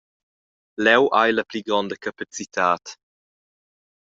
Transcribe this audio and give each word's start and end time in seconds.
Leu 0.83 1.03
ha 1.13 1.21
ei 1.27 1.31
la 1.35 1.43
pli 1.49 1.59
gronda 1.67 1.95
capacitad. 2.05 2.83